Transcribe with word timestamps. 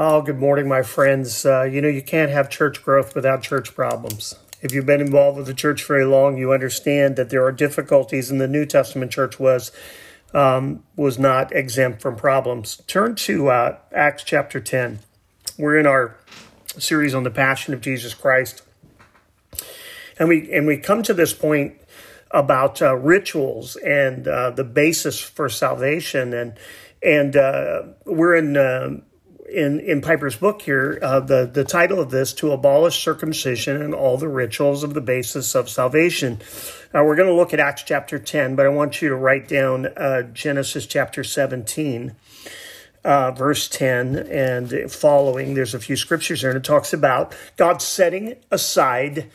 Oh, 0.00 0.22
good 0.22 0.38
morning, 0.38 0.68
my 0.68 0.82
friends. 0.82 1.44
Uh, 1.44 1.64
you 1.64 1.82
know, 1.82 1.88
you 1.88 2.02
can't 2.02 2.30
have 2.30 2.48
church 2.48 2.84
growth 2.84 3.16
without 3.16 3.42
church 3.42 3.74
problems. 3.74 4.36
If 4.62 4.72
you've 4.72 4.86
been 4.86 5.00
involved 5.00 5.38
with 5.38 5.48
the 5.48 5.54
church 5.54 5.84
very 5.84 6.04
long, 6.04 6.38
you 6.38 6.52
understand 6.52 7.16
that 7.16 7.30
there 7.30 7.44
are 7.44 7.50
difficulties, 7.50 8.30
and 8.30 8.40
the 8.40 8.46
New 8.46 8.64
Testament 8.64 9.10
church 9.10 9.40
was 9.40 9.72
um, 10.32 10.84
was 10.94 11.18
not 11.18 11.50
exempt 11.50 12.00
from 12.00 12.14
problems. 12.14 12.80
Turn 12.86 13.16
to 13.16 13.48
uh, 13.48 13.78
Acts 13.92 14.22
chapter 14.22 14.60
ten. 14.60 15.00
We're 15.58 15.76
in 15.76 15.84
our 15.84 16.16
series 16.78 17.12
on 17.12 17.24
the 17.24 17.30
Passion 17.32 17.74
of 17.74 17.80
Jesus 17.80 18.14
Christ, 18.14 18.62
and 20.16 20.28
we 20.28 20.48
and 20.52 20.64
we 20.64 20.78
come 20.78 21.02
to 21.02 21.12
this 21.12 21.34
point 21.34 21.74
about 22.30 22.80
uh, 22.80 22.94
rituals 22.94 23.74
and 23.74 24.28
uh, 24.28 24.50
the 24.50 24.62
basis 24.62 25.18
for 25.18 25.48
salvation, 25.48 26.32
and 26.32 26.56
and 27.02 27.36
uh, 27.36 27.82
we're 28.04 28.36
in 28.36 28.56
uh, 28.56 28.98
in 29.52 29.80
in 29.80 30.00
Piper's 30.00 30.36
book 30.36 30.62
here, 30.62 30.98
uh, 31.02 31.20
the 31.20 31.46
the 31.52 31.64
title 31.64 32.00
of 32.00 32.10
this 32.10 32.32
to 32.34 32.52
abolish 32.52 33.02
circumcision 33.02 33.80
and 33.80 33.94
all 33.94 34.16
the 34.16 34.28
rituals 34.28 34.82
of 34.84 34.94
the 34.94 35.00
basis 35.00 35.54
of 35.54 35.68
salvation. 35.68 36.40
Now 36.92 37.04
we're 37.04 37.16
going 37.16 37.28
to 37.28 37.34
look 37.34 37.52
at 37.54 37.60
Acts 37.60 37.82
chapter 37.82 38.18
ten, 38.18 38.56
but 38.56 38.66
I 38.66 38.68
want 38.68 39.02
you 39.02 39.08
to 39.08 39.16
write 39.16 39.48
down 39.48 39.86
uh, 39.86 40.22
Genesis 40.22 40.86
chapter 40.86 41.24
seventeen. 41.24 42.14
Uh, 43.04 43.30
verse 43.30 43.68
10 43.68 44.16
and 44.16 44.90
following, 44.90 45.54
there's 45.54 45.72
a 45.72 45.78
few 45.78 45.94
scriptures 45.96 46.42
there, 46.42 46.50
and 46.50 46.58
it 46.58 46.64
talks 46.64 46.92
about 46.92 47.34
God 47.56 47.80
setting 47.80 48.34
aside 48.50 49.30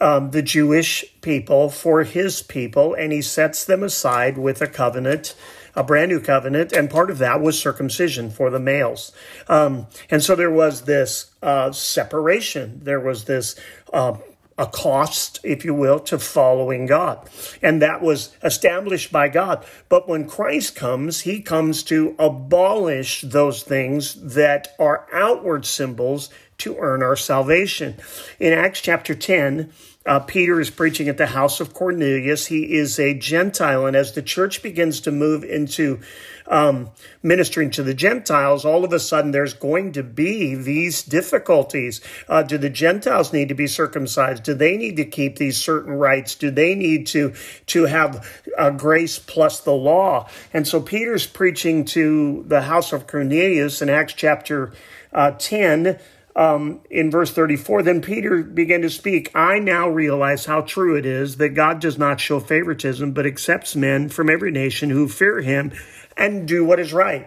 um, 0.00 0.30
the 0.30 0.42
Jewish 0.42 1.04
people 1.22 1.70
for 1.70 2.04
his 2.04 2.42
people, 2.42 2.94
and 2.94 3.12
he 3.12 3.22
sets 3.22 3.64
them 3.64 3.82
aside 3.82 4.36
with 4.36 4.60
a 4.60 4.66
covenant 4.66 5.34
a 5.76 5.84
brand 5.84 6.10
new 6.10 6.20
covenant, 6.20 6.72
and 6.72 6.90
part 6.90 7.10
of 7.10 7.18
that 7.18 7.40
was 7.40 7.58
circumcision 7.58 8.30
for 8.30 8.50
the 8.50 8.58
males. 8.58 9.12
Um, 9.46 9.86
and 10.10 10.22
so 10.22 10.34
there 10.34 10.50
was 10.50 10.82
this 10.82 11.30
uh, 11.42 11.70
separation. 11.70 12.80
There 12.82 13.00
was 13.00 13.26
this 13.26 13.54
uh, 13.92 14.16
a 14.58 14.66
cost, 14.66 15.38
if 15.42 15.64
you 15.64 15.74
will, 15.74 16.00
to 16.00 16.18
following 16.18 16.86
God. 16.86 17.28
And 17.62 17.82
that 17.82 18.00
was 18.00 18.34
established 18.42 19.12
by 19.12 19.28
God. 19.28 19.66
But 19.88 20.08
when 20.08 20.26
Christ 20.26 20.74
comes, 20.74 21.20
he 21.20 21.42
comes 21.42 21.82
to 21.84 22.16
abolish 22.18 23.20
those 23.20 23.62
things 23.62 24.14
that 24.34 24.74
are 24.78 25.06
outward 25.12 25.66
symbols 25.66 26.30
to 26.58 26.76
earn 26.78 27.02
our 27.02 27.16
salvation. 27.16 27.96
In 28.40 28.54
Acts 28.54 28.80
chapter 28.80 29.14
10, 29.14 29.72
uh, 30.06 30.20
Peter 30.20 30.60
is 30.60 30.70
preaching 30.70 31.08
at 31.08 31.18
the 31.18 31.26
house 31.26 31.60
of 31.60 31.74
Cornelius. 31.74 32.46
He 32.46 32.74
is 32.74 32.98
a 32.98 33.14
Gentile. 33.14 33.86
And 33.86 33.96
as 33.96 34.12
the 34.12 34.22
church 34.22 34.62
begins 34.62 35.00
to 35.00 35.10
move 35.10 35.42
into 35.42 36.00
um, 36.46 36.90
ministering 37.24 37.70
to 37.72 37.82
the 37.82 37.92
Gentiles, 37.94 38.64
all 38.64 38.84
of 38.84 38.92
a 38.92 39.00
sudden 39.00 39.32
there's 39.32 39.54
going 39.54 39.92
to 39.92 40.04
be 40.04 40.54
these 40.54 41.02
difficulties. 41.02 42.00
Uh, 42.28 42.44
do 42.44 42.56
the 42.56 42.70
Gentiles 42.70 43.32
need 43.32 43.48
to 43.48 43.54
be 43.54 43.66
circumcised? 43.66 44.44
Do 44.44 44.54
they 44.54 44.76
need 44.76 44.96
to 44.96 45.04
keep 45.04 45.36
these 45.36 45.56
certain 45.56 45.92
rites? 45.94 46.36
Do 46.36 46.52
they 46.52 46.76
need 46.76 47.08
to, 47.08 47.34
to 47.66 47.86
have 47.86 48.42
uh, 48.56 48.70
grace 48.70 49.18
plus 49.18 49.60
the 49.60 49.72
law? 49.72 50.28
And 50.52 50.68
so 50.68 50.80
Peter's 50.80 51.26
preaching 51.26 51.84
to 51.86 52.44
the 52.46 52.62
house 52.62 52.92
of 52.92 53.08
Cornelius 53.08 53.82
in 53.82 53.90
Acts 53.90 54.14
chapter 54.14 54.72
uh, 55.12 55.32
10 55.32 55.98
um, 56.36 56.82
in 56.90 57.10
verse 57.10 57.32
34, 57.32 57.82
then 57.82 58.02
Peter 58.02 58.42
began 58.42 58.82
to 58.82 58.90
speak. 58.90 59.30
I 59.34 59.58
now 59.58 59.88
realize 59.88 60.44
how 60.44 60.60
true 60.60 60.94
it 60.94 61.06
is 61.06 61.38
that 61.38 61.50
God 61.50 61.80
does 61.80 61.96
not 61.96 62.20
show 62.20 62.40
favoritism, 62.40 63.12
but 63.12 63.24
accepts 63.24 63.74
men 63.74 64.10
from 64.10 64.28
every 64.28 64.50
nation 64.50 64.90
who 64.90 65.08
fear 65.08 65.40
him 65.40 65.72
and 66.14 66.46
do 66.46 66.62
what 66.62 66.78
is 66.78 66.92
right. 66.92 67.26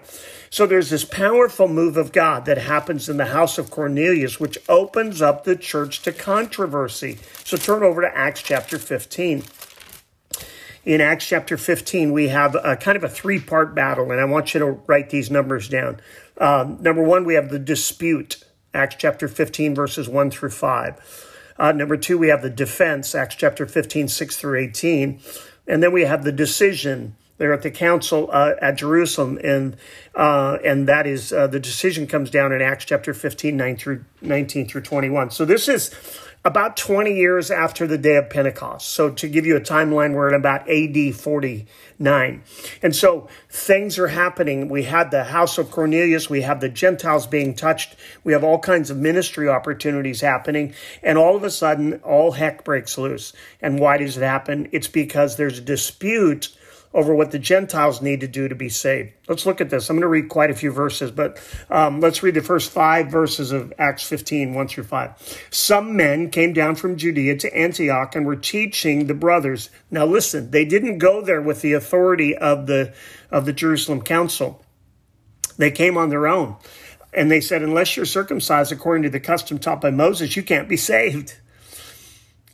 So 0.52 0.68
there's 0.68 0.92
this 0.92 1.06
powerful 1.06 1.68
move 1.68 1.98
of 1.98 2.12
God 2.12 2.46
that 2.46 2.60
happens 2.60 3.10
in 3.10 3.18
the 3.18 3.26
house 3.26 3.58
of 3.58 3.72
Cornelius, 3.72 4.40
which 4.40 4.60
opens 4.70 5.24
up 5.24 5.44
the 5.44 5.56
church 5.56 6.04
to 6.04 6.12
controversy. 6.12 7.18
So 7.44 7.58
turn 7.58 7.82
over 7.82 8.02
to 8.02 8.16
Acts 8.16 8.44
chapter 8.44 8.78
15. 8.78 9.44
In 10.86 11.02
Acts 11.02 11.28
chapter 11.28 11.58
15, 11.58 12.12
we 12.14 12.28
have 12.28 12.56
a 12.56 12.76
kind 12.76 12.96
of 12.96 13.04
a 13.04 13.10
three 13.10 13.40
part 13.40 13.74
battle, 13.74 14.12
and 14.12 14.22
I 14.22 14.26
want 14.26 14.54
you 14.54 14.60
to 14.60 14.72
write 14.88 15.10
these 15.10 15.32
numbers 15.32 15.68
down. 15.68 16.00
Um, 16.38 16.78
number 16.82 17.04
one, 17.04 17.26
we 17.26 17.34
have 17.34 17.50
the 17.50 17.60
dispute. 17.60 18.44
Acts 18.74 18.96
chapter 19.00 19.28
15, 19.28 19.74
verses 19.74 20.08
1 20.08 20.32
through 20.32 20.52
5. 20.52 21.26
Uh, 21.58 21.72
number 21.72 21.98
two, 21.98 22.18
we 22.18 22.30
have 22.30 22.42
the 22.42 22.50
defense, 22.50 23.14
Acts 23.14 23.36
chapter 23.36 23.66
15, 23.66 24.08
6 24.08 24.38
through 24.38 24.60
18. 24.60 25.20
And 25.68 25.84
then 25.84 25.92
we 25.92 26.04
have 26.04 26.24
the 26.24 26.32
decision 26.32 27.16
there 27.38 27.54
at 27.54 27.64
the 27.64 27.72
council 27.72 28.30
uh, 28.32 28.54
at 28.62 28.78
Jerusalem. 28.78 29.40
And, 29.44 29.76
uh, 30.16 30.58
and 30.64 30.88
that 30.88 31.08
is, 31.08 31.34
uh, 31.34 31.48
the 31.48 31.60
decision 31.60 32.06
comes 32.06 32.30
down 32.30 32.52
in 32.52 32.62
Acts 32.62 32.86
chapter 32.86 33.14
15, 33.14 33.58
9 33.58 33.78
through 33.78 34.06
19 34.22 34.68
through 34.68 34.82
21. 34.82 35.32
So 35.32 35.46
this 35.46 35.68
is 35.68 35.94
about 36.46 36.78
20 36.78 37.14
years 37.14 37.52
after 37.52 37.86
the 37.86 37.98
day 37.98 38.16
of 38.16 38.30
Pentecost. 38.30 38.90
So 38.90 39.10
to 39.10 39.28
give 39.28 39.46
you 39.46 39.58
a 39.58 39.62
timeline, 39.62 40.14
we're 40.14 40.30
at 40.30 40.34
about 40.34 40.70
AD 40.70 41.16
49. 41.16 42.44
And 42.82 42.96
so 42.96 43.28
things 43.50 44.00
are 44.00 44.08
happening. 44.08 44.70
We 44.70 44.84
had 44.84 45.12
the 45.12 45.26
house 45.26 45.58
of 45.58 45.70
Cornelius. 45.70 46.30
We 46.30 46.42
have 46.44 46.62
the 46.62 46.70
Gentiles 46.70 47.28
being 47.28 47.56
touched. 47.56 47.98
We 48.24 48.32
have 48.32 48.44
all 48.44 48.60
kinds 48.60 48.90
of 48.90 48.98
ministry 48.98 49.50
opportunities 49.50 50.22
happening. 50.22 50.74
And 51.04 51.18
all 51.18 51.36
of 51.36 51.44
a 51.44 51.52
sudden, 51.52 51.96
all 52.04 52.32
heck 52.32 52.64
breaks 52.64 52.98
loose. 52.98 53.34
And 53.62 53.78
why 53.78 53.98
does 53.98 54.16
it 54.16 54.24
happen? 54.24 54.70
It's 54.72 54.88
because 54.88 55.36
there's 55.36 55.60
a 55.60 55.64
dispute 55.64 56.56
over 56.94 57.14
what 57.14 57.32
the 57.32 57.40
Gentiles 57.40 58.02
need 58.02 58.22
to 58.22 58.28
do 58.28 58.48
to 58.48 58.56
be 58.56 58.70
saved. 58.70 59.14
Let's 59.28 59.46
look 59.46 59.62
at 59.62 59.70
this. 59.70 59.90
I'm 59.90 59.96
going 59.96 60.02
to 60.02 60.08
read 60.08 60.30
quite 60.30 60.50
a 60.50 60.56
few 60.56 60.72
verses, 60.72 61.12
but 61.12 61.40
um, 61.70 62.00
let's 62.00 62.24
read 62.24 62.34
the 62.34 62.42
first 62.42 62.72
five 62.72 63.12
verses 63.12 63.52
of 63.52 63.72
Acts 63.78 64.04
15, 64.04 64.56
1 64.56 64.68
through 64.68 64.86
5. 64.86 65.48
Some 65.52 65.96
men 65.96 66.32
came 66.32 66.52
down 66.52 66.76
from 66.76 66.98
Judea 66.98 67.38
to 67.38 67.56
Antioch 67.56 68.16
and 68.16 68.26
were 68.26 68.36
teaching 68.36 69.06
the 69.06 69.14
brothers. 69.14 69.70
Now 69.92 70.06
listen, 70.06 70.50
they 70.50 70.66
didn't 70.66 70.98
go 70.98 71.22
there 71.22 71.42
with 71.42 71.62
the 71.62 71.74
authority 71.74 72.36
of 72.36 72.66
the, 72.66 72.94
of 73.30 73.46
the 73.46 73.54
Jerusalem 73.54 74.02
council. 74.02 74.64
They 75.58 75.72
came 75.72 75.98
on 75.98 76.10
their 76.10 76.28
own. 76.28 76.56
And 77.14 77.30
they 77.30 77.42
said, 77.42 77.64
unless 77.64 77.98
you're 77.98 78.06
circumcised 78.06 78.72
according 78.72 79.04
to 79.04 79.10
the 79.10 79.20
custom 79.20 79.58
taught 79.58 79.82
by 79.82 79.92
Moses, 79.92 80.36
you 80.36 80.44
can't 80.44 80.70
be 80.70 80.78
saved. 80.78 81.36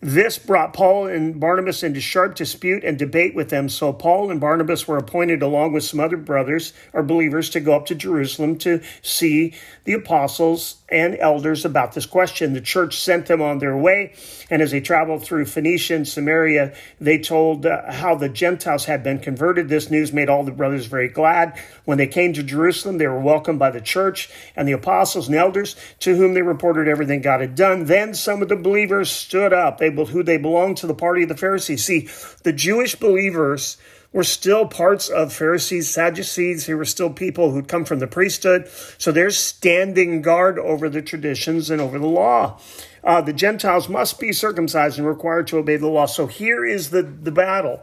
This 0.01 0.37
brought 0.37 0.73
Paul 0.73 1.07
and 1.07 1.39
Barnabas 1.39 1.81
into 1.81 2.01
sharp 2.01 2.35
dispute 2.35 2.83
and 2.83 2.99
debate 2.99 3.33
with 3.33 3.49
them. 3.49 3.69
So 3.69 3.91
Paul 3.93 4.29
and 4.29 4.39
Barnabas 4.39 4.87
were 4.87 4.97
appointed, 4.97 5.41
along 5.41 5.73
with 5.73 5.83
some 5.83 5.99
other 5.99 6.17
brothers 6.17 6.73
or 6.93 7.01
believers, 7.01 7.49
to 7.51 7.59
go 7.59 7.75
up 7.75 7.85
to 7.87 7.95
Jerusalem 7.95 8.57
to 8.59 8.81
see 9.01 9.55
the 9.85 9.93
apostles 9.93 10.75
and 10.89 11.17
elders 11.17 11.65
about 11.65 11.93
this 11.93 12.05
question. 12.05 12.53
The 12.53 12.61
church 12.61 12.99
sent 12.99 13.25
them 13.25 13.41
on 13.41 13.57
their 13.57 13.75
way, 13.75 14.13
and 14.49 14.61
as 14.61 14.71
they 14.71 14.81
traveled 14.81 15.23
through 15.23 15.45
Phoenicia 15.45 15.95
and 15.95 16.07
Samaria, 16.07 16.75
they 17.01 17.17
told 17.17 17.65
uh, 17.65 17.91
how 17.91 18.13
the 18.15 18.29
Gentiles 18.29 18.85
had 18.85 19.01
been 19.01 19.17
converted. 19.17 19.69
This 19.69 19.89
news 19.89 20.13
made 20.13 20.29
all 20.29 20.43
the 20.43 20.51
brothers 20.51 20.85
very 20.85 21.09
glad. 21.09 21.57
When 21.85 21.97
they 21.97 22.07
came 22.07 22.33
to 22.33 22.43
Jerusalem, 22.43 22.99
they 22.99 23.07
were 23.07 23.19
welcomed 23.19 23.57
by 23.57 23.71
the 23.71 23.81
church 23.81 24.29
and 24.55 24.67
the 24.67 24.73
apostles 24.73 25.27
and 25.27 25.35
elders, 25.35 25.75
to 26.01 26.15
whom 26.15 26.35
they 26.35 26.43
reported 26.43 26.87
everything 26.87 27.21
God 27.21 27.41
had 27.41 27.55
done. 27.55 27.85
Then 27.85 28.13
some 28.13 28.43
of 28.43 28.49
the 28.49 28.55
believers 28.55 29.09
stood 29.09 29.53
up, 29.53 29.79
they, 29.79 29.94
who 30.03 30.21
they 30.21 30.35
belonged 30.35 30.75
to 30.77 30.87
the 30.87 30.93
party 30.93 31.23
of 31.23 31.29
the 31.29 31.37
Pharisees. 31.37 31.85
See, 31.85 32.09
the 32.43 32.51
Jewish 32.51 32.95
believers 32.95 33.77
were 34.11 34.23
still 34.23 34.65
parts 34.65 35.09
of 35.09 35.31
Pharisees, 35.31 35.89
Sadducees. 35.89 36.65
They 36.65 36.73
were 36.73 36.85
still 36.85 37.09
people 37.09 37.51
who'd 37.51 37.67
come 37.67 37.85
from 37.85 37.99
the 37.99 38.07
priesthood. 38.07 38.69
So 38.97 39.11
they're 39.11 39.29
standing 39.29 40.21
guard 40.21 40.59
over 40.59 40.89
the 40.89 41.01
traditions 41.01 41.69
and 41.69 41.81
over 41.81 41.97
the 41.97 42.07
law. 42.07 42.59
Uh, 43.03 43.21
the 43.21 43.33
Gentiles 43.33 43.87
must 43.87 44.19
be 44.19 44.31
circumcised 44.33 44.97
and 44.97 45.07
required 45.07 45.47
to 45.47 45.57
obey 45.57 45.77
the 45.77 45.87
law. 45.87 46.07
So 46.07 46.27
here 46.27 46.65
is 46.65 46.89
the, 46.89 47.03
the 47.03 47.31
battle. 47.31 47.81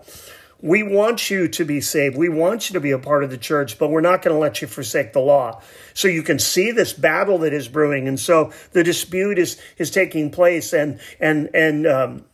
We 0.62 0.84
want 0.84 1.28
you 1.28 1.48
to 1.48 1.64
be 1.64 1.80
saved. 1.80 2.16
We 2.16 2.28
want 2.28 2.70
you 2.70 2.74
to 2.74 2.80
be 2.80 2.92
a 2.92 2.98
part 2.98 3.24
of 3.24 3.30
the 3.30 3.36
church, 3.36 3.78
but 3.78 3.90
we're 3.90 4.00
not 4.00 4.22
going 4.22 4.34
to 4.34 4.38
let 4.38 4.62
you 4.62 4.68
forsake 4.68 5.12
the 5.12 5.20
law. 5.20 5.60
So 5.92 6.06
you 6.06 6.22
can 6.22 6.38
see 6.38 6.70
this 6.70 6.92
battle 6.92 7.38
that 7.38 7.52
is 7.52 7.66
brewing. 7.66 8.06
And 8.06 8.18
so 8.18 8.52
the 8.70 8.84
dispute 8.84 9.40
is, 9.40 9.60
is 9.76 9.90
taking 9.90 10.30
place 10.30 10.72
and, 10.72 11.00
and, 11.18 11.50
and, 11.52 11.86
um, 11.86 12.24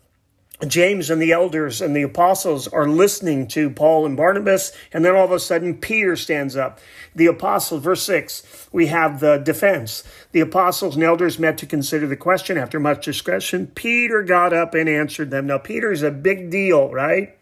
James 0.66 1.08
and 1.08 1.22
the 1.22 1.30
elders 1.30 1.80
and 1.80 1.94
the 1.94 2.02
apostles 2.02 2.66
are 2.66 2.88
listening 2.88 3.46
to 3.46 3.70
Paul 3.70 4.04
and 4.04 4.16
Barnabas, 4.16 4.72
and 4.92 5.04
then 5.04 5.14
all 5.14 5.24
of 5.24 5.30
a 5.30 5.38
sudden 5.38 5.76
Peter 5.76 6.16
stands 6.16 6.56
up. 6.56 6.80
The 7.14 7.26
apostles, 7.26 7.84
verse 7.84 8.02
6, 8.02 8.68
we 8.72 8.86
have 8.86 9.20
the 9.20 9.38
defense. 9.38 10.02
The 10.32 10.40
apostles 10.40 10.96
and 10.96 11.04
elders 11.04 11.38
met 11.38 11.58
to 11.58 11.66
consider 11.66 12.08
the 12.08 12.16
question. 12.16 12.58
After 12.58 12.80
much 12.80 13.04
discussion, 13.04 13.68
Peter 13.68 14.24
got 14.24 14.52
up 14.52 14.74
and 14.74 14.88
answered 14.88 15.30
them. 15.30 15.46
Now, 15.46 15.58
Peter 15.58 15.92
is 15.92 16.02
a 16.02 16.10
big 16.10 16.50
deal, 16.50 16.92
right? 16.92 17.37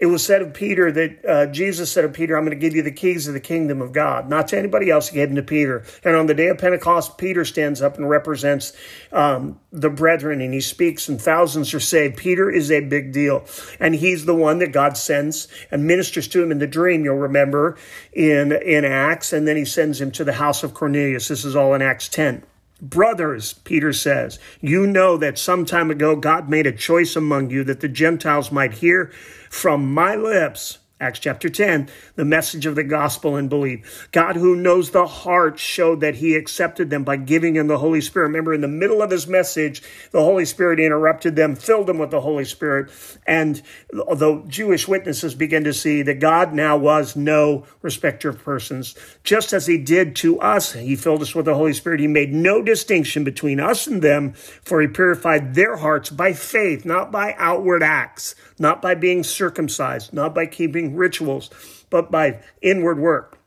It 0.00 0.06
was 0.06 0.24
said 0.24 0.42
of 0.42 0.54
Peter 0.54 0.92
that 0.92 1.24
uh, 1.24 1.46
Jesus 1.46 1.90
said 1.90 2.04
of 2.04 2.12
Peter, 2.12 2.36
I'm 2.36 2.44
going 2.44 2.56
to 2.56 2.60
give 2.60 2.76
you 2.76 2.82
the 2.82 2.92
keys 2.92 3.26
of 3.26 3.34
the 3.34 3.40
kingdom 3.40 3.82
of 3.82 3.92
God. 3.92 4.28
Not 4.28 4.46
to 4.48 4.58
anybody 4.58 4.90
else, 4.90 5.08
he 5.08 5.16
gave 5.16 5.28
them 5.28 5.36
to 5.36 5.42
Peter. 5.42 5.82
And 6.04 6.14
on 6.14 6.26
the 6.26 6.34
day 6.34 6.46
of 6.48 6.58
Pentecost, 6.58 7.18
Peter 7.18 7.44
stands 7.44 7.82
up 7.82 7.96
and 7.96 8.08
represents 8.08 8.72
um, 9.10 9.58
the 9.72 9.90
brethren 9.90 10.40
and 10.40 10.54
he 10.54 10.60
speaks, 10.60 11.08
and 11.08 11.20
thousands 11.20 11.74
are 11.74 11.80
saved. 11.80 12.16
Peter 12.16 12.48
is 12.48 12.70
a 12.70 12.80
big 12.80 13.12
deal. 13.12 13.44
And 13.80 13.96
he's 13.96 14.24
the 14.24 14.36
one 14.36 14.60
that 14.60 14.70
God 14.70 14.96
sends 14.96 15.48
and 15.70 15.84
ministers 15.84 16.28
to 16.28 16.42
him 16.42 16.52
in 16.52 16.58
the 16.58 16.68
dream, 16.68 17.04
you'll 17.04 17.16
remember 17.16 17.76
in, 18.12 18.52
in 18.52 18.84
Acts. 18.84 19.32
And 19.32 19.48
then 19.48 19.56
he 19.56 19.64
sends 19.64 20.00
him 20.00 20.12
to 20.12 20.22
the 20.22 20.34
house 20.34 20.62
of 20.62 20.74
Cornelius. 20.74 21.26
This 21.26 21.44
is 21.44 21.56
all 21.56 21.74
in 21.74 21.82
Acts 21.82 22.08
10. 22.08 22.44
Brothers, 22.80 23.54
Peter 23.54 23.92
says, 23.92 24.38
you 24.60 24.86
know 24.86 25.16
that 25.16 25.38
some 25.38 25.64
time 25.64 25.90
ago 25.90 26.14
God 26.14 26.48
made 26.48 26.66
a 26.66 26.72
choice 26.72 27.16
among 27.16 27.50
you 27.50 27.64
that 27.64 27.80
the 27.80 27.88
Gentiles 27.88 28.52
might 28.52 28.74
hear 28.74 29.10
from 29.50 29.92
my 29.92 30.14
lips 30.14 30.78
Acts 31.00 31.20
chapter 31.20 31.48
10, 31.48 31.88
the 32.16 32.24
message 32.24 32.66
of 32.66 32.74
the 32.74 32.82
gospel 32.82 33.36
and 33.36 33.48
believe. 33.48 34.08
God, 34.10 34.34
who 34.34 34.56
knows 34.56 34.90
the 34.90 35.06
heart, 35.06 35.56
showed 35.60 36.00
that 36.00 36.16
he 36.16 36.34
accepted 36.34 36.90
them 36.90 37.04
by 37.04 37.16
giving 37.16 37.54
them 37.54 37.68
the 37.68 37.78
Holy 37.78 38.00
Spirit. 38.00 38.26
Remember, 38.26 38.52
in 38.52 38.62
the 38.62 38.66
middle 38.66 39.00
of 39.00 39.12
his 39.12 39.28
message, 39.28 39.80
the 40.10 40.24
Holy 40.24 40.44
Spirit 40.44 40.80
interrupted 40.80 41.36
them, 41.36 41.54
filled 41.54 41.86
them 41.86 41.98
with 41.98 42.10
the 42.10 42.22
Holy 42.22 42.44
Spirit, 42.44 42.90
and 43.28 43.62
the 43.92 44.42
Jewish 44.48 44.88
witnesses 44.88 45.36
began 45.36 45.62
to 45.62 45.72
see 45.72 46.02
that 46.02 46.18
God 46.18 46.52
now 46.52 46.76
was 46.76 47.14
no 47.14 47.64
respecter 47.80 48.30
of 48.30 48.42
persons. 48.42 48.96
Just 49.22 49.52
as 49.52 49.66
he 49.68 49.78
did 49.78 50.16
to 50.16 50.40
us, 50.40 50.72
he 50.72 50.96
filled 50.96 51.22
us 51.22 51.32
with 51.32 51.44
the 51.44 51.54
Holy 51.54 51.74
Spirit. 51.74 52.00
He 52.00 52.08
made 52.08 52.32
no 52.32 52.60
distinction 52.60 53.22
between 53.22 53.60
us 53.60 53.86
and 53.86 54.02
them, 54.02 54.32
for 54.32 54.80
he 54.80 54.88
purified 54.88 55.54
their 55.54 55.76
hearts 55.76 56.10
by 56.10 56.32
faith, 56.32 56.84
not 56.84 57.12
by 57.12 57.36
outward 57.38 57.84
acts, 57.84 58.34
not 58.58 58.82
by 58.82 58.96
being 58.96 59.22
circumcised, 59.22 60.12
not 60.12 60.34
by 60.34 60.44
keeping 60.44 60.87
rituals, 60.96 61.50
but 61.90 62.10
by 62.10 62.40
inward 62.62 62.98
work. 62.98 63.38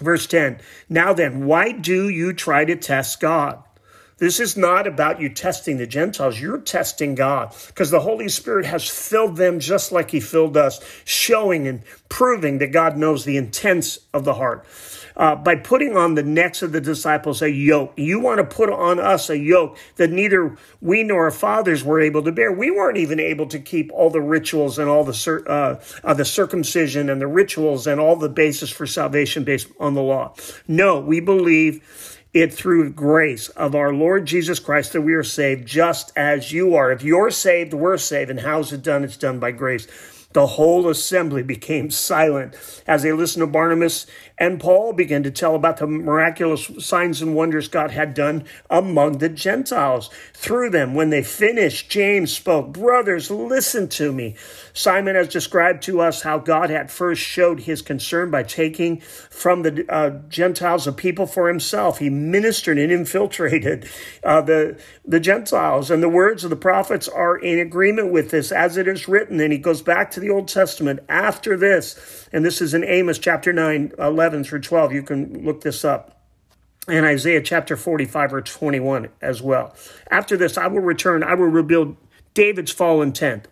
Verse 0.00 0.26
10 0.26 0.60
Now 0.88 1.12
then, 1.12 1.46
why 1.46 1.72
do 1.72 2.08
you 2.08 2.32
try 2.32 2.64
to 2.64 2.76
test 2.76 3.20
God? 3.20 3.62
This 4.18 4.40
is 4.40 4.56
not 4.56 4.88
about 4.88 5.20
you 5.20 5.28
testing 5.28 5.76
the 5.76 5.86
Gentiles. 5.86 6.40
You're 6.40 6.58
testing 6.58 7.14
God 7.14 7.54
because 7.68 7.90
the 7.90 8.00
Holy 8.00 8.28
Spirit 8.28 8.66
has 8.66 8.88
filled 8.88 9.36
them 9.36 9.60
just 9.60 9.92
like 9.92 10.10
He 10.10 10.18
filled 10.18 10.56
us, 10.56 10.80
showing 11.04 11.68
and 11.68 11.82
proving 12.08 12.58
that 12.58 12.72
God 12.72 12.96
knows 12.96 13.24
the 13.24 13.36
intents 13.36 14.00
of 14.12 14.24
the 14.24 14.34
heart 14.34 14.66
uh, 15.18 15.34
by 15.34 15.56
putting 15.56 15.96
on 15.96 16.14
the 16.14 16.22
necks 16.22 16.62
of 16.62 16.72
the 16.72 16.80
disciples 16.80 17.42
a 17.42 17.50
yoke. 17.50 17.92
You 17.96 18.20
want 18.20 18.38
to 18.38 18.44
put 18.44 18.70
on 18.70 18.98
us 19.00 19.28
a 19.28 19.36
yoke 19.36 19.76
that 19.96 20.10
neither 20.10 20.56
we 20.80 21.02
nor 21.02 21.24
our 21.24 21.30
fathers 21.30 21.84
were 21.84 22.00
able 22.00 22.22
to 22.22 22.32
bear. 22.32 22.52
We 22.52 22.70
weren't 22.70 22.96
even 22.96 23.18
able 23.18 23.46
to 23.48 23.58
keep 23.58 23.90
all 23.92 24.10
the 24.10 24.20
rituals 24.20 24.78
and 24.78 24.88
all 24.88 25.04
the 25.04 25.44
uh, 25.46 25.82
uh, 26.04 26.14
the 26.14 26.24
circumcision 26.24 27.10
and 27.10 27.20
the 27.20 27.26
rituals 27.26 27.86
and 27.86 28.00
all 28.00 28.16
the 28.16 28.28
basis 28.28 28.70
for 28.70 28.86
salvation 28.86 29.44
based 29.44 29.68
on 29.80 29.94
the 29.94 30.02
law. 30.02 30.34
No, 30.68 31.00
we 31.00 31.20
believe 31.20 31.82
it 32.32 32.52
through 32.52 32.90
grace 32.92 33.48
of 33.50 33.74
our 33.74 33.92
Lord 33.92 34.26
Jesus 34.26 34.60
Christ 34.60 34.92
that 34.92 35.00
we 35.00 35.14
are 35.14 35.24
saved 35.24 35.66
just 35.66 36.12
as 36.14 36.52
you 36.52 36.74
are. 36.74 36.92
If 36.92 37.02
you're 37.02 37.30
saved, 37.30 37.74
we're 37.74 37.98
saved. 37.98 38.30
And 38.30 38.40
how's 38.40 38.72
it 38.72 38.82
done? 38.82 39.02
It's 39.02 39.16
done 39.16 39.38
by 39.40 39.50
grace. 39.50 39.88
The 40.32 40.46
whole 40.46 40.88
assembly 40.88 41.42
became 41.42 41.90
silent 41.90 42.54
as 42.86 43.02
they 43.02 43.12
listened 43.12 43.42
to 43.42 43.46
Barnabas 43.46 44.06
and 44.40 44.60
Paul 44.60 44.92
began 44.92 45.24
to 45.24 45.30
tell 45.32 45.56
about 45.56 45.78
the 45.78 45.86
miraculous 45.86 46.70
signs 46.78 47.20
and 47.20 47.34
wonders 47.34 47.66
God 47.66 47.90
had 47.90 48.14
done 48.14 48.44
among 48.70 49.18
the 49.18 49.28
Gentiles 49.28 50.10
through 50.32 50.70
them. 50.70 50.94
When 50.94 51.10
they 51.10 51.24
finished, 51.24 51.90
James 51.90 52.32
spoke, 52.32 52.72
Brothers, 52.72 53.32
listen 53.32 53.88
to 53.90 54.12
me. 54.12 54.36
Simon 54.72 55.16
has 55.16 55.28
described 55.28 55.82
to 55.84 56.00
us 56.00 56.22
how 56.22 56.38
God 56.38 56.70
had 56.70 56.90
first 56.90 57.20
showed 57.20 57.60
his 57.60 57.82
concern 57.82 58.30
by 58.30 58.44
taking 58.44 59.00
from 59.00 59.62
the 59.62 59.84
uh, 59.88 60.10
Gentiles 60.28 60.86
a 60.86 60.92
people 60.92 61.26
for 61.26 61.48
himself. 61.48 61.98
He 61.98 62.08
ministered 62.08 62.78
and 62.78 62.92
infiltrated 62.92 63.88
uh, 64.22 64.42
the, 64.42 64.80
the 65.04 65.18
Gentiles. 65.18 65.90
And 65.90 66.00
the 66.00 66.08
words 66.08 66.44
of 66.44 66.50
the 66.50 66.56
prophets 66.56 67.08
are 67.08 67.36
in 67.36 67.58
agreement 67.58 68.12
with 68.12 68.30
this 68.30 68.52
as 68.52 68.76
it 68.76 68.86
is 68.86 69.08
written. 69.08 69.40
And 69.40 69.52
he 69.52 69.58
goes 69.58 69.82
back 69.82 70.12
to 70.12 70.17
the 70.18 70.30
Old 70.30 70.48
Testament 70.48 71.00
after 71.08 71.56
this. 71.56 72.28
And 72.32 72.44
this 72.44 72.60
is 72.60 72.74
in 72.74 72.84
Amos 72.84 73.18
chapter 73.18 73.52
9, 73.52 73.92
11 73.98 74.44
through 74.44 74.60
12. 74.60 74.92
You 74.92 75.02
can 75.02 75.44
look 75.44 75.62
this 75.62 75.84
up 75.84 76.18
and 76.88 77.04
Isaiah 77.04 77.42
chapter 77.42 77.76
45 77.76 78.34
or 78.34 78.40
21 78.40 79.08
as 79.20 79.42
well. 79.42 79.74
After 80.10 80.36
this, 80.36 80.56
I 80.56 80.66
will 80.66 80.80
return, 80.80 81.22
I 81.22 81.34
will 81.34 81.46
rebuild 81.46 81.96
David's 82.34 82.72
fallen 82.72 83.12
tent 83.12 83.46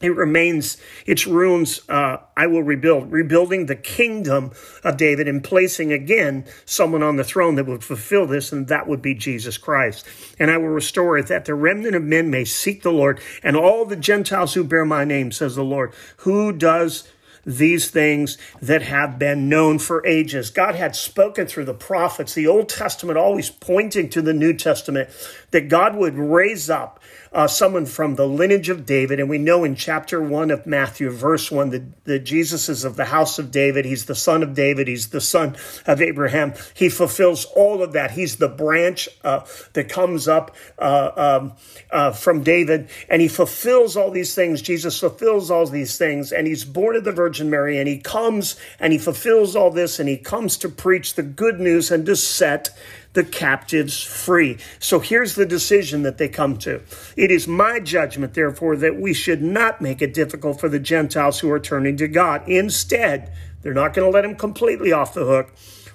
it 0.00 0.14
remains 0.14 0.76
its 1.06 1.26
ruins 1.26 1.80
uh, 1.88 2.16
i 2.36 2.46
will 2.46 2.62
rebuild 2.62 3.10
rebuilding 3.10 3.66
the 3.66 3.76
kingdom 3.76 4.50
of 4.82 4.96
david 4.96 5.28
and 5.28 5.44
placing 5.44 5.92
again 5.92 6.44
someone 6.64 7.02
on 7.02 7.16
the 7.16 7.24
throne 7.24 7.54
that 7.54 7.66
would 7.66 7.84
fulfill 7.84 8.26
this 8.26 8.52
and 8.52 8.68
that 8.68 8.86
would 8.86 9.00
be 9.00 9.14
jesus 9.14 9.56
christ 9.56 10.06
and 10.38 10.50
i 10.50 10.56
will 10.56 10.68
restore 10.68 11.16
it 11.16 11.26
that 11.26 11.44
the 11.44 11.54
remnant 11.54 11.94
of 11.94 12.02
men 12.02 12.30
may 12.30 12.44
seek 12.44 12.82
the 12.82 12.92
lord 12.92 13.20
and 13.42 13.56
all 13.56 13.84
the 13.84 13.96
gentiles 13.96 14.54
who 14.54 14.64
bear 14.64 14.84
my 14.84 15.04
name 15.04 15.30
says 15.30 15.54
the 15.54 15.64
lord 15.64 15.92
who 16.18 16.52
does 16.52 17.08
these 17.44 17.90
things 17.90 18.38
that 18.60 18.82
have 18.82 19.18
been 19.18 19.48
known 19.48 19.78
for 19.78 20.04
ages. 20.06 20.50
God 20.50 20.74
had 20.74 20.96
spoken 20.96 21.46
through 21.46 21.66
the 21.66 21.74
prophets, 21.74 22.34
the 22.34 22.46
Old 22.46 22.68
Testament 22.68 23.18
always 23.18 23.50
pointing 23.50 24.08
to 24.10 24.22
the 24.22 24.32
New 24.32 24.54
Testament, 24.54 25.10
that 25.54 25.68
God 25.68 25.94
would 25.94 26.18
raise 26.18 26.68
up 26.68 26.98
uh, 27.32 27.46
someone 27.46 27.86
from 27.86 28.16
the 28.16 28.26
lineage 28.26 28.68
of 28.68 28.84
David. 28.84 29.20
And 29.20 29.30
we 29.30 29.38
know 29.38 29.62
in 29.62 29.76
chapter 29.76 30.20
1 30.20 30.50
of 30.50 30.66
Matthew, 30.66 31.10
verse 31.10 31.48
1, 31.48 31.70
that, 31.70 32.04
that 32.06 32.18
Jesus 32.20 32.68
is 32.68 32.84
of 32.84 32.96
the 32.96 33.04
house 33.04 33.38
of 33.38 33.52
David. 33.52 33.84
He's 33.84 34.06
the 34.06 34.16
son 34.16 34.42
of 34.42 34.54
David. 34.54 34.88
He's 34.88 35.10
the 35.10 35.20
son 35.20 35.56
of 35.86 36.02
Abraham. 36.02 36.54
He 36.74 36.88
fulfills 36.88 37.44
all 37.44 37.84
of 37.84 37.92
that. 37.92 38.10
He's 38.10 38.36
the 38.36 38.48
branch 38.48 39.08
uh, 39.22 39.44
that 39.74 39.88
comes 39.88 40.26
up 40.26 40.56
uh, 40.76 41.10
um, 41.16 41.52
uh, 41.92 42.10
from 42.10 42.42
David. 42.42 42.88
And 43.08 43.22
he 43.22 43.28
fulfills 43.28 43.96
all 43.96 44.10
these 44.10 44.34
things. 44.34 44.60
Jesus 44.60 44.98
fulfills 44.98 45.52
all 45.52 45.66
these 45.66 45.96
things. 45.96 46.32
And 46.32 46.48
he's 46.48 46.64
born 46.64 46.96
of 46.96 47.04
the 47.04 47.12
Virgin 47.12 47.48
Mary. 47.48 47.78
And 47.78 47.86
he 47.86 47.98
comes 47.98 48.56
and 48.80 48.92
he 48.92 48.98
fulfills 48.98 49.54
all 49.54 49.70
this. 49.70 50.00
And 50.00 50.08
he 50.08 50.16
comes 50.16 50.56
to 50.58 50.68
preach 50.68 51.14
the 51.14 51.22
good 51.22 51.60
news 51.60 51.92
and 51.92 52.04
to 52.06 52.16
set 52.16 52.70
the 53.14 53.24
captives 53.24 54.02
free. 54.02 54.58
So 54.78 55.00
here's 55.00 55.34
the 55.34 55.46
decision 55.46 56.02
that 56.02 56.18
they 56.18 56.28
come 56.28 56.58
to. 56.58 56.82
It 57.16 57.30
is 57.30 57.48
my 57.48 57.80
judgment, 57.80 58.34
therefore, 58.34 58.76
that 58.76 58.96
we 58.96 59.14
should 59.14 59.42
not 59.42 59.80
make 59.80 60.02
it 60.02 60.12
difficult 60.12 60.60
for 60.60 60.68
the 60.68 60.78
Gentiles 60.78 61.40
who 61.40 61.50
are 61.50 61.60
turning 61.60 61.96
to 61.96 62.08
God. 62.08 62.46
Instead, 62.48 63.32
they're 63.62 63.72
not 63.72 63.94
going 63.94 64.06
to 64.06 64.14
let 64.14 64.22
them 64.22 64.36
completely 64.36 64.92
off 64.92 65.14
the 65.14 65.24
hook 65.24 65.50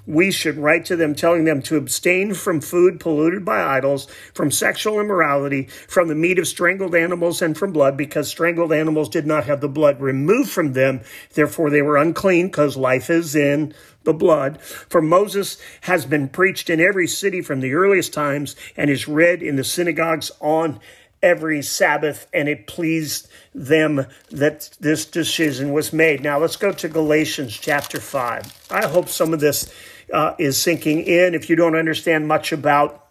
we 0.09 0.31
should 0.31 0.57
write 0.57 0.85
to 0.85 0.95
them 0.95 1.13
telling 1.13 1.43
them 1.43 1.61
to 1.61 1.77
abstain 1.77 2.33
from 2.33 2.59
food 2.59 2.99
polluted 2.99 3.45
by 3.45 3.61
idols, 3.61 4.07
from 4.33 4.49
sexual 4.49 4.99
immorality, 4.99 5.65
from 5.87 6.07
the 6.07 6.15
meat 6.15 6.39
of 6.39 6.47
strangled 6.47 6.95
animals, 6.95 7.43
and 7.43 7.55
from 7.55 7.71
blood, 7.71 7.95
because 7.95 8.27
strangled 8.27 8.73
animals 8.73 9.07
did 9.07 9.27
not 9.27 9.43
have 9.43 9.61
the 9.61 9.69
blood 9.69 10.01
removed 10.01 10.49
from 10.49 10.73
them. 10.73 11.01
Therefore, 11.35 11.69
they 11.69 11.83
were 11.83 11.95
unclean, 11.95 12.47
because 12.47 12.75
life 12.75 13.11
is 13.11 13.35
in 13.35 13.71
the 14.03 14.13
blood. 14.13 14.59
For 14.59 14.99
Moses 14.99 15.61
has 15.81 16.07
been 16.07 16.27
preached 16.27 16.71
in 16.71 16.81
every 16.81 17.05
city 17.05 17.43
from 17.43 17.59
the 17.59 17.75
earliest 17.75 18.11
times 18.11 18.55
and 18.75 18.89
is 18.89 19.07
read 19.07 19.43
in 19.43 19.57
the 19.57 19.63
synagogues 19.63 20.31
on 20.39 20.79
every 21.21 21.61
Sabbath, 21.61 22.25
and 22.33 22.49
it 22.49 22.65
pleased 22.65 23.27
them 23.53 24.07
that 24.31 24.69
this 24.79 25.05
decision 25.05 25.71
was 25.71 25.93
made. 25.93 26.23
Now 26.23 26.39
let's 26.39 26.55
go 26.55 26.71
to 26.71 26.87
Galatians 26.89 27.55
chapter 27.55 27.99
5. 27.99 28.67
I 28.71 28.87
hope 28.87 29.09
some 29.09 29.33
of 29.33 29.39
this 29.39 29.71
uh, 30.13 30.35
is 30.37 30.61
sinking 30.61 31.01
in. 31.01 31.33
If 31.33 31.49
you 31.49 31.55
don't 31.55 31.75
understand 31.75 32.27
much 32.27 32.51
about 32.51 33.09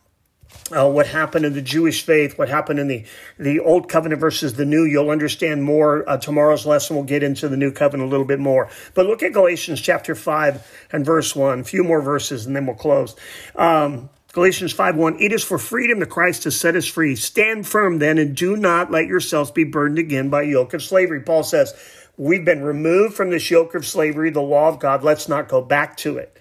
uh, 0.70 0.88
what 0.88 1.06
happened 1.06 1.44
in 1.44 1.54
the 1.54 1.62
Jewish 1.62 2.02
faith, 2.02 2.38
what 2.38 2.48
happened 2.48 2.78
in 2.78 2.88
the, 2.88 3.04
the 3.38 3.60
Old 3.60 3.88
Covenant 3.88 4.20
versus 4.20 4.54
the 4.54 4.64
New, 4.64 4.84
you'll 4.84 5.10
understand 5.10 5.62
more. 5.62 6.08
Uh, 6.08 6.16
tomorrow's 6.16 6.66
lesson 6.66 6.96
we'll 6.96 7.04
get 7.04 7.22
into 7.22 7.48
the 7.48 7.56
New 7.56 7.72
Covenant 7.72 8.08
a 8.08 8.10
little 8.10 8.26
bit 8.26 8.38
more. 8.38 8.68
But 8.94 9.06
look 9.06 9.22
at 9.22 9.32
Galatians 9.32 9.80
chapter 9.80 10.14
5 10.14 10.88
and 10.92 11.04
verse 11.04 11.34
1. 11.34 11.60
A 11.60 11.64
few 11.64 11.84
more 11.84 12.02
verses 12.02 12.46
and 12.46 12.54
then 12.54 12.66
we'll 12.66 12.76
close. 12.76 13.16
Um, 13.56 14.10
Galatians 14.32 14.72
5 14.72 14.96
1, 14.96 15.20
it 15.20 15.32
is 15.32 15.42
for 15.42 15.58
freedom 15.58 16.00
that 16.00 16.10
Christ 16.10 16.44
has 16.44 16.58
set 16.58 16.76
us 16.76 16.86
free. 16.86 17.16
Stand 17.16 17.66
firm 17.66 17.98
then 17.98 18.18
and 18.18 18.36
do 18.36 18.56
not 18.56 18.90
let 18.90 19.06
yourselves 19.06 19.50
be 19.50 19.64
burdened 19.64 19.98
again 19.98 20.28
by 20.28 20.42
yoke 20.42 20.74
of 20.74 20.82
slavery. 20.82 21.22
Paul 21.22 21.42
says, 21.42 21.74
We've 22.18 22.44
been 22.44 22.62
removed 22.62 23.14
from 23.14 23.30
this 23.30 23.50
yoke 23.50 23.74
of 23.74 23.86
slavery, 23.86 24.30
the 24.30 24.42
law 24.42 24.68
of 24.68 24.80
God. 24.80 25.02
Let's 25.02 25.28
not 25.28 25.48
go 25.48 25.62
back 25.62 25.96
to 25.98 26.18
it. 26.18 26.37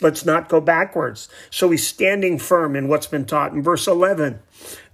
Let's 0.00 0.24
not 0.24 0.48
go 0.48 0.60
backwards. 0.60 1.28
So 1.50 1.70
he's 1.70 1.86
standing 1.86 2.38
firm 2.38 2.74
in 2.76 2.88
what's 2.88 3.06
been 3.06 3.24
taught. 3.24 3.52
In 3.52 3.62
verse 3.62 3.86
11, 3.86 4.40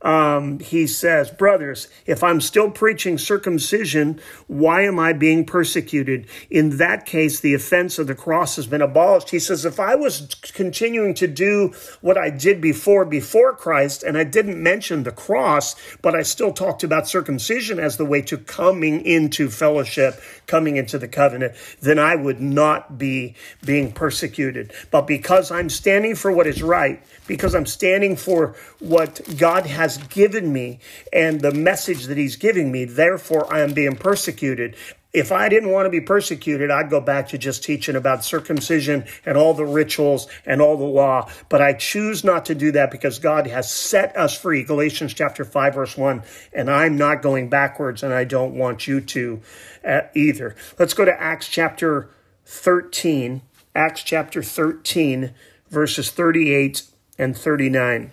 um, 0.02 0.60
he 0.60 0.86
says, 0.86 1.30
Brothers, 1.30 1.88
if 2.04 2.22
I'm 2.22 2.40
still 2.40 2.70
preaching 2.70 3.16
circumcision, 3.16 4.20
why 4.46 4.82
am 4.82 4.98
I 4.98 5.12
being 5.14 5.46
persecuted? 5.46 6.26
In 6.50 6.76
that 6.76 7.06
case, 7.06 7.40
the 7.40 7.54
offense 7.54 7.98
of 7.98 8.06
the 8.06 8.14
cross 8.14 8.56
has 8.56 8.66
been 8.66 8.82
abolished. 8.82 9.30
He 9.30 9.38
says, 9.38 9.64
If 9.64 9.80
I 9.80 9.94
was 9.94 10.28
continuing 10.52 11.14
to 11.14 11.26
do 11.26 11.72
what 12.02 12.18
I 12.18 12.30
did 12.30 12.60
before, 12.60 13.04
before 13.06 13.54
Christ, 13.54 14.02
and 14.02 14.18
I 14.18 14.24
didn't 14.24 14.62
mention 14.62 15.02
the 15.02 15.12
cross, 15.12 15.74
but 16.02 16.14
I 16.14 16.22
still 16.22 16.52
talked 16.52 16.84
about 16.84 17.08
circumcision 17.08 17.80
as 17.80 17.96
the 17.96 18.04
way 18.04 18.20
to 18.22 18.36
coming 18.36 19.04
into 19.04 19.48
fellowship, 19.48 20.20
coming 20.46 20.76
into 20.76 20.98
the 20.98 21.08
covenant, 21.08 21.54
then 21.80 21.98
I 21.98 22.16
would 22.16 22.40
not 22.40 22.98
be 22.98 23.34
being 23.64 23.92
persecuted. 23.92 24.72
But 24.90 25.06
because 25.06 25.50
I'm 25.50 25.70
standing 25.70 26.14
for 26.14 26.30
what 26.30 26.46
is 26.46 26.62
right, 26.62 27.02
because 27.26 27.54
I'm 27.54 27.66
standing 27.66 28.14
for 28.14 28.54
what 28.78 29.20
God 29.36 29.66
has 29.66 29.95
given 29.98 30.52
me 30.52 30.80
and 31.12 31.40
the 31.40 31.52
message 31.52 32.06
that 32.06 32.16
He's 32.16 32.36
giving 32.36 32.70
me. 32.72 32.84
Therefore, 32.84 33.52
I 33.52 33.60
am 33.60 33.74
being 33.74 33.96
persecuted. 33.96 34.76
If 35.12 35.32
I 35.32 35.48
didn't 35.48 35.70
want 35.70 35.86
to 35.86 35.90
be 35.90 36.02
persecuted, 36.02 36.70
I'd 36.70 36.90
go 36.90 37.00
back 37.00 37.28
to 37.28 37.38
just 37.38 37.64
teaching 37.64 37.96
about 37.96 38.22
circumcision 38.22 39.06
and 39.24 39.38
all 39.38 39.54
the 39.54 39.64
rituals 39.64 40.28
and 40.44 40.60
all 40.60 40.76
the 40.76 40.84
law. 40.84 41.30
But 41.48 41.62
I 41.62 41.72
choose 41.72 42.22
not 42.22 42.44
to 42.46 42.54
do 42.54 42.72
that 42.72 42.90
because 42.90 43.18
God 43.18 43.46
has 43.46 43.70
set 43.70 44.14
us 44.14 44.36
free. 44.36 44.62
Galatians 44.62 45.14
chapter 45.14 45.46
5, 45.46 45.74
verse 45.74 45.96
1. 45.96 46.22
And 46.52 46.70
I'm 46.70 46.98
not 46.98 47.22
going 47.22 47.48
backwards, 47.48 48.02
and 48.02 48.12
I 48.12 48.24
don't 48.24 48.56
want 48.56 48.86
you 48.86 49.00
to 49.00 49.40
uh, 49.82 50.00
either. 50.14 50.54
Let's 50.78 50.92
go 50.92 51.06
to 51.06 51.18
Acts 51.18 51.48
chapter 51.48 52.10
13. 52.44 53.40
Acts 53.74 54.02
chapter 54.02 54.42
13, 54.42 55.32
verses 55.70 56.10
38 56.10 56.82
and 57.18 57.36
39. 57.36 58.12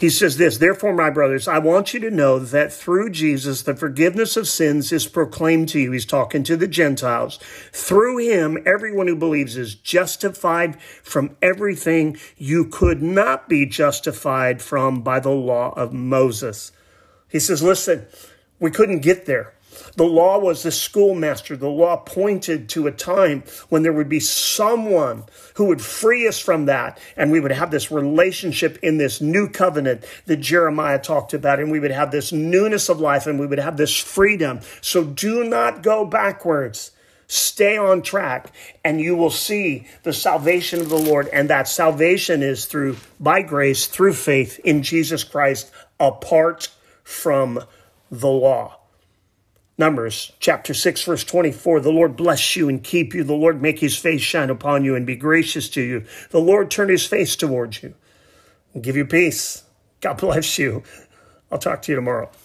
He 0.00 0.08
says 0.08 0.38
this, 0.38 0.56
therefore, 0.56 0.94
my 0.94 1.10
brothers, 1.10 1.46
I 1.46 1.58
want 1.58 1.92
you 1.92 2.00
to 2.00 2.10
know 2.10 2.38
that 2.38 2.72
through 2.72 3.10
Jesus, 3.10 3.60
the 3.60 3.76
forgiveness 3.76 4.34
of 4.38 4.48
sins 4.48 4.92
is 4.92 5.06
proclaimed 5.06 5.68
to 5.68 5.78
you. 5.78 5.92
He's 5.92 6.06
talking 6.06 6.42
to 6.44 6.56
the 6.56 6.66
Gentiles. 6.66 7.38
Through 7.70 8.16
him, 8.16 8.56
everyone 8.64 9.08
who 9.08 9.16
believes 9.16 9.58
is 9.58 9.74
justified 9.74 10.80
from 10.80 11.36
everything 11.42 12.16
you 12.38 12.64
could 12.64 13.02
not 13.02 13.46
be 13.46 13.66
justified 13.66 14.62
from 14.62 15.02
by 15.02 15.20
the 15.20 15.28
law 15.28 15.74
of 15.76 15.92
Moses. 15.92 16.72
He 17.28 17.38
says, 17.38 17.62
listen, 17.62 18.06
we 18.58 18.70
couldn't 18.70 19.00
get 19.00 19.26
there. 19.26 19.52
The 19.96 20.04
law 20.04 20.38
was 20.38 20.62
the 20.62 20.70
schoolmaster. 20.70 21.56
The 21.56 21.68
law 21.68 21.96
pointed 21.96 22.68
to 22.70 22.86
a 22.86 22.92
time 22.92 23.44
when 23.68 23.82
there 23.82 23.92
would 23.92 24.08
be 24.08 24.20
someone 24.20 25.24
who 25.54 25.66
would 25.66 25.80
free 25.80 26.26
us 26.26 26.38
from 26.38 26.66
that. 26.66 26.98
And 27.16 27.30
we 27.30 27.40
would 27.40 27.52
have 27.52 27.70
this 27.70 27.90
relationship 27.90 28.78
in 28.82 28.98
this 28.98 29.20
new 29.20 29.48
covenant 29.48 30.04
that 30.26 30.38
Jeremiah 30.38 30.98
talked 30.98 31.34
about. 31.34 31.60
And 31.60 31.70
we 31.70 31.80
would 31.80 31.90
have 31.90 32.10
this 32.10 32.32
newness 32.32 32.88
of 32.88 33.00
life 33.00 33.26
and 33.26 33.38
we 33.38 33.46
would 33.46 33.58
have 33.58 33.76
this 33.76 33.96
freedom. 33.96 34.60
So 34.80 35.04
do 35.04 35.44
not 35.44 35.82
go 35.82 36.04
backwards. 36.04 36.92
Stay 37.26 37.76
on 37.76 38.02
track 38.02 38.52
and 38.84 39.00
you 39.00 39.14
will 39.14 39.30
see 39.30 39.86
the 40.02 40.12
salvation 40.12 40.80
of 40.80 40.88
the 40.88 40.98
Lord. 40.98 41.28
And 41.28 41.48
that 41.48 41.68
salvation 41.68 42.42
is 42.42 42.64
through, 42.64 42.96
by 43.20 43.42
grace, 43.42 43.86
through 43.86 44.14
faith 44.14 44.58
in 44.64 44.82
Jesus 44.82 45.22
Christ, 45.22 45.70
apart 46.00 46.70
from 47.04 47.62
the 48.10 48.28
law. 48.28 48.79
Numbers 49.80 50.32
chapter 50.40 50.74
6, 50.74 51.04
verse 51.04 51.24
24. 51.24 51.80
The 51.80 51.90
Lord 51.90 52.14
bless 52.14 52.54
you 52.54 52.68
and 52.68 52.84
keep 52.84 53.14
you. 53.14 53.24
The 53.24 53.32
Lord 53.32 53.62
make 53.62 53.80
his 53.80 53.96
face 53.96 54.20
shine 54.20 54.50
upon 54.50 54.84
you 54.84 54.94
and 54.94 55.06
be 55.06 55.16
gracious 55.16 55.70
to 55.70 55.80
you. 55.80 56.04
The 56.32 56.38
Lord 56.38 56.70
turn 56.70 56.90
his 56.90 57.06
face 57.06 57.34
towards 57.34 57.82
you 57.82 57.94
and 58.74 58.82
give 58.84 58.94
you 58.94 59.06
peace. 59.06 59.64
God 60.02 60.14
bless 60.20 60.58
you. 60.58 60.82
I'll 61.50 61.58
talk 61.58 61.80
to 61.82 61.92
you 61.92 61.96
tomorrow. 61.96 62.30